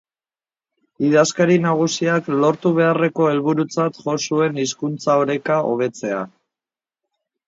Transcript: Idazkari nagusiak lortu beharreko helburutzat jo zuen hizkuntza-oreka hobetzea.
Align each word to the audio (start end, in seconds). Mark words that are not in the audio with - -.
Idazkari 1.09 1.57
nagusiak 1.65 2.29
lortu 2.39 2.71
beharreko 2.79 3.27
helburutzat 3.31 3.99
jo 4.05 4.15
zuen 4.29 4.57
hizkuntza-oreka 4.63 5.59
hobetzea. 5.73 6.23